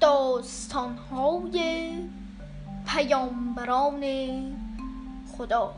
داستانهای 0.00 1.92
پیامبران 2.86 4.02
خدا. 5.38 5.74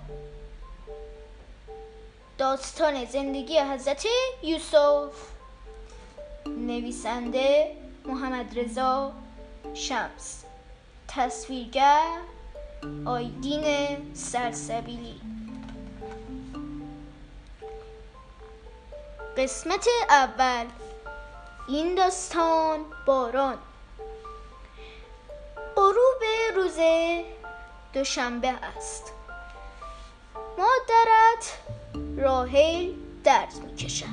داستان 2.39 3.05
زندگی 3.05 3.59
حضرت 3.59 4.07
یوسف. 4.43 5.13
نویسنده 6.47 7.77
محمد 8.07 8.59
رضا 8.59 9.13
شمس. 9.75 10.45
تصویرگر 11.09 12.19
آیدین 13.05 13.97
سرسبیلی. 14.15 15.21
قسمت 19.37 19.87
اول. 20.11 20.67
این 21.69 21.95
داستان 21.95 22.81
باران. 23.07 23.59
دوشنبه 27.93 28.49
است. 28.49 29.13
مادرت 30.59 31.59
راهیل 32.17 32.95
درد 33.25 33.55
می 33.67 33.75
کشد 33.75 34.07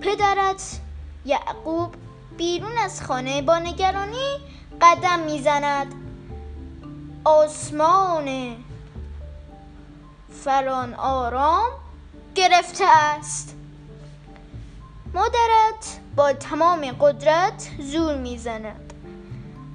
پدرت 0.00 0.80
یعقوب 1.24 1.94
بیرون 2.36 2.78
از 2.78 3.02
خانه 3.02 3.42
با 3.42 3.58
نگرانی 3.58 4.36
قدم 4.80 5.20
می‌زند. 5.20 5.94
آسمان 7.24 8.56
فران 10.44 10.94
آرام 10.94 11.70
گرفته 12.34 12.84
است. 12.88 13.56
مادرت 15.14 16.00
با 16.16 16.32
تمام 16.32 16.96
قدرت 17.00 17.70
زور 17.78 18.16
می‌زند. 18.16 18.92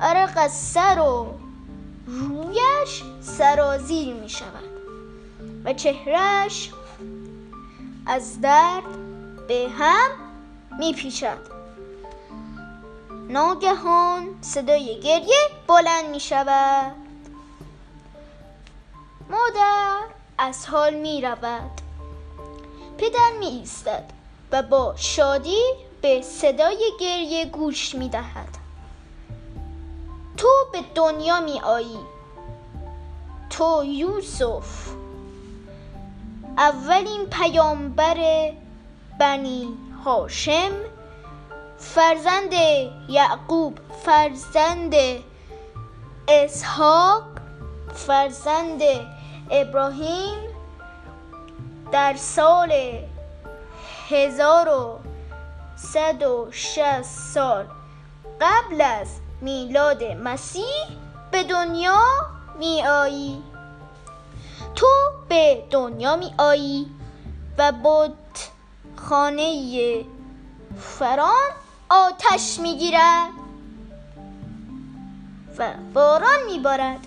عرق 0.01 0.33
از 0.37 0.53
سر 0.53 0.99
و 0.99 1.46
رویش 2.07 3.03
سرازیر 3.21 4.13
می 4.13 4.29
شود 4.29 4.69
و 5.65 5.73
چهرش 5.73 6.71
از 8.05 8.41
درد 8.41 8.83
به 9.47 9.67
هم 9.79 10.09
می 10.79 10.93
پیشد 10.93 11.57
ناگهان 13.29 14.37
صدای 14.41 14.99
گریه 14.99 15.49
بلند 15.67 16.09
می 16.11 16.19
شود. 16.19 16.95
مادر 19.29 19.99
از 20.37 20.67
حال 20.67 20.93
می 20.93 21.21
رود. 21.21 21.81
پدر 22.97 23.31
می 23.39 23.45
ایستد 23.45 24.09
و 24.51 24.61
با 24.61 24.93
شادی 24.97 25.61
به 26.01 26.21
صدای 26.21 26.91
گریه 26.99 27.45
گوش 27.45 27.95
می 27.95 28.09
دهد. 28.09 28.66
تو 30.37 30.47
به 30.71 30.81
دنیا 30.95 31.39
می 31.39 31.59
آیی. 31.59 31.99
تو 33.49 33.83
یوسف. 33.85 34.87
اولین 36.57 37.25
پیامبر 37.25 38.51
بنی 39.19 39.67
هاشم 40.05 40.71
فرزند 41.77 42.53
یعقوب 43.09 43.79
فرزند 44.05 44.93
اسحاق 46.27 47.23
فرزند 47.93 48.81
ابراهیم. 49.51 50.37
در 51.91 52.15
سال 52.15 52.73
1160 54.09 57.01
سال 57.01 57.65
قبل 58.41 58.81
از 58.81 59.07
میلاد 59.41 60.03
مسیح 60.03 60.85
به 61.31 61.43
دنیا 61.43 62.01
می 62.59 62.83
آیی 62.87 63.43
تو 64.75 64.87
به 65.29 65.63
دنیا 65.71 66.15
می 66.15 66.33
آیی 66.37 66.91
و 67.57 67.71
بود 67.71 68.17
خانه 68.95 70.05
فران 70.79 71.51
آتش 71.89 72.59
می 72.59 72.77
گیرد 72.77 73.29
و 75.57 75.73
باران 75.93 76.43
می 76.45 76.59
بارد 76.59 76.99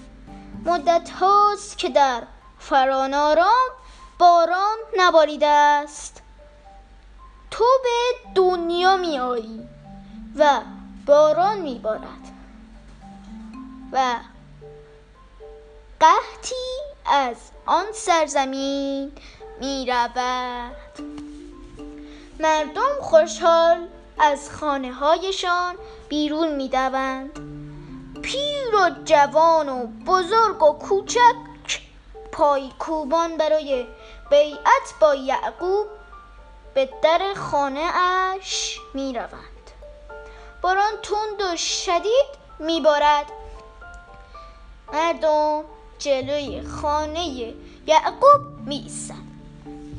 مدت 0.64 1.10
هاست 1.10 1.78
که 1.78 1.88
در 1.88 2.22
فران 2.58 3.14
آرام 3.14 3.68
باران 4.18 4.76
نباریده 4.98 5.46
است. 5.46 6.22
تو 7.50 7.64
به 7.82 8.30
دنیا 8.34 8.96
می 8.96 9.18
آیی 9.18 9.68
و 10.36 10.60
باران 11.06 11.60
می 11.60 11.78
بارد 11.78 12.32
و 13.92 14.16
قحطی 16.00 16.80
از 17.06 17.36
آن 17.66 17.86
سرزمین 17.92 19.12
می 19.60 19.86
رود 19.88 20.18
مردم 22.40 23.00
خوشحال 23.00 23.88
از 24.18 24.50
خانه 24.50 24.92
هایشان 24.92 25.74
بیرون 26.08 26.54
می 26.54 26.68
دوند 26.68 27.30
پیر 28.22 28.74
و 28.74 28.90
جوان 29.04 29.68
و 29.68 29.86
بزرگ 29.86 30.62
و 30.62 30.72
کوچک 30.72 31.36
پای 32.32 32.70
کوبان 32.78 33.36
برای 33.36 33.86
بیعت 34.30 34.94
با 35.00 35.14
یعقوب 35.14 35.86
به 36.74 36.88
در 37.02 37.34
خانه 37.36 37.90
اش 37.94 38.78
می 38.94 39.12
روند 39.12 39.59
باران 40.62 40.92
تند 41.02 41.52
و 41.52 41.56
شدید 41.56 42.40
می 42.58 42.80
بارد 42.80 43.26
مردم 44.92 45.64
جلوی 45.98 46.62
خانه 46.62 47.54
یعقوب 47.86 48.40
می 48.66 48.90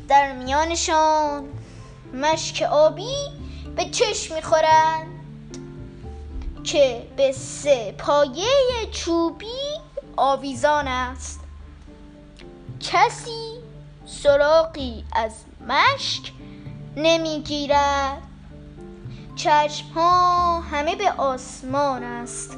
در 0.08 0.32
میانشان 0.32 1.50
مشک 2.14 2.62
آبی 2.62 3.16
به 3.76 3.86
چشم 3.86 4.36
می‌خورند 4.36 5.08
که 6.64 7.08
به 7.18 7.32
سه 7.32 7.92
پایه 7.92 8.46
چوبی 8.92 9.80
آویزان 10.18 10.88
است. 10.88 11.40
کسی 12.80 13.60
سراغی 14.06 15.06
از 15.14 15.32
مشک 15.68 16.32
نمی‌گیرد. 16.96 18.31
چشم 19.44 19.88
ها 19.96 20.60
همه 20.60 20.96
به 20.96 21.12
آسمان 21.12 22.04
است. 22.04 22.58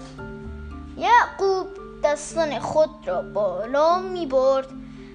یعقوب 0.97 1.67
دستان 2.03 2.59
خود 2.59 2.89
را 3.05 3.21
بالا 3.21 3.99
می 3.99 4.25
برد 4.25 4.67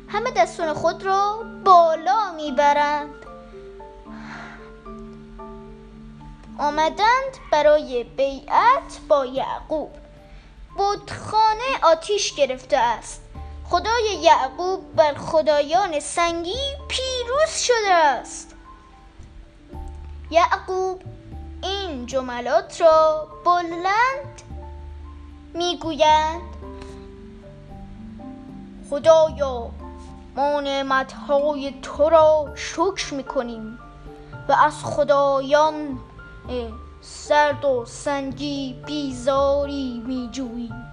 همه 0.08 0.30
دستان 0.30 0.74
خود 0.74 1.02
را 1.02 1.44
بالا 1.64 2.32
می 2.32 2.52
برند 2.52 3.14
آمدند 6.58 7.36
برای 7.52 8.04
بیعت 8.04 8.98
با 9.08 9.26
یعقوب. 9.26 9.90
بودخانه 10.76 11.80
آتیش 11.82 12.34
گرفته 12.34 12.76
است. 12.76 13.22
خدای 13.64 14.18
یعقوب 14.22 14.96
بر 14.96 15.14
خدایان 15.14 16.00
سنگی 16.00 16.76
پیروز 16.88 17.50
شده 17.50 17.94
است. 17.94 18.54
یعقوب 20.30 21.02
این 21.62 22.06
جملات 22.06 22.80
را 22.80 23.28
بلند 23.44 24.42
می‌گویند. 25.54 26.40
خدایا 28.90 29.70
ما 30.36 30.60
نعمتهای 30.60 31.74
تو 31.82 32.08
را 32.08 32.48
شکر 32.54 33.14
می‌کنیم 33.14 33.78
و 34.48 34.52
از 34.52 34.84
خدایان 34.84 35.98
سرد 37.00 37.64
و 37.64 37.84
سنگی 37.86 38.82
بیزاری 38.86 40.02
میجوییم. 40.06 40.84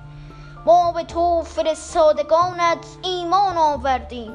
ما 0.65 0.91
به 0.91 1.03
تو 1.03 1.41
فرستادگانت 1.41 2.85
ایمان 3.01 3.57
آوردیم 3.57 4.33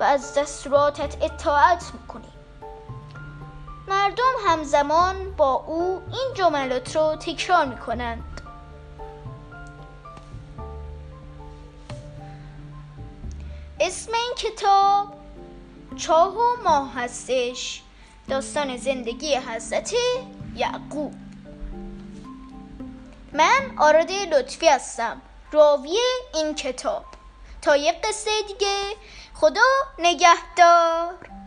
و 0.00 0.02
از 0.02 0.34
دستوراتت 0.38 1.16
اطاعت 1.22 1.90
می‌کنیم. 1.92 2.29
مردم 3.90 4.32
همزمان 4.46 5.30
با 5.36 5.52
او 5.52 6.02
این 6.12 6.34
جملات 6.34 6.96
رو 6.96 7.16
تکرار 7.16 7.64
می‌کنند. 7.64 8.40
اسم 13.80 14.12
این 14.12 14.34
کتاب 14.36 15.06
چاه 15.96 16.36
و 16.36 16.62
ماه 16.64 16.94
هستش. 16.94 17.82
داستان 18.28 18.76
زندگی 18.76 19.34
حضرت 19.36 19.94
یعقوب. 20.56 21.14
من 23.32 23.74
آراده 23.78 24.24
لطفی 24.24 24.68
هستم 24.68 25.20
راوی 25.52 25.98
این 26.34 26.54
کتاب. 26.54 27.04
تا 27.62 27.76
یک 27.76 28.02
قصه 28.02 28.30
دیگه 28.48 28.76
خدا 29.34 29.60
نگهدار. 29.98 31.39